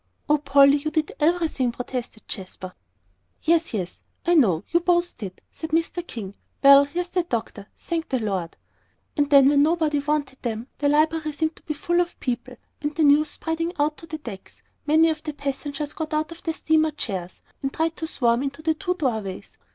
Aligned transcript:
"Oh, 0.27 0.39
Polly, 0.39 0.77
you 0.77 0.89
did 0.89 1.11
everything," 1.19 1.71
protested 1.71 2.27
Jasper. 2.27 2.73
"Yes, 3.43 3.71
yes, 3.71 4.01
I 4.25 4.33
know, 4.33 4.63
you 4.69 4.79
both 4.79 5.15
did," 5.19 5.39
said 5.51 5.69
Mr. 5.69 6.07
King. 6.07 6.33
"Well, 6.63 6.85
here's 6.85 7.09
the 7.09 7.21
doctor, 7.21 7.67
thank 7.77 8.09
the 8.09 8.19
Lord!" 8.19 8.57
And 9.15 9.29
then 9.29 9.47
when 9.47 9.61
nobody 9.61 9.99
wanted 9.99 10.41
them, 10.41 10.69
the 10.79 10.89
library 10.89 11.33
seemed 11.33 11.55
to 11.57 11.61
be 11.61 11.75
full 11.75 12.01
of 12.01 12.19
people, 12.19 12.55
and 12.81 12.95
the 12.95 13.03
news 13.03 13.29
spreading 13.29 13.73
out 13.77 13.95
to 13.97 14.07
the 14.07 14.17
decks, 14.17 14.63
many 14.87 15.07
of 15.11 15.21
the 15.21 15.33
passengers 15.33 15.93
got 15.93 16.15
out 16.15 16.31
of 16.31 16.41
their 16.41 16.55
steamer 16.55 16.89
chairs, 16.89 17.43
and 17.61 17.71
tried 17.71 17.95
to 17.97 18.07
swarm 18.07 18.41
into 18.41 18.63
the 18.63 18.73
two 18.73 18.95
doorways. 18.95 19.55